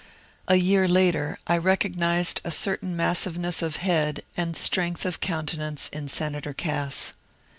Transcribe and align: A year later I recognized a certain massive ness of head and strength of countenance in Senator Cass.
A 0.47 0.55
year 0.55 0.87
later 0.87 1.37
I 1.45 1.59
recognized 1.59 2.41
a 2.43 2.49
certain 2.49 2.95
massive 2.95 3.37
ness 3.37 3.61
of 3.61 3.75
head 3.75 4.23
and 4.35 4.57
strength 4.57 5.05
of 5.05 5.19
countenance 5.19 5.89
in 5.89 6.07
Senator 6.07 6.53
Cass. 6.55 7.13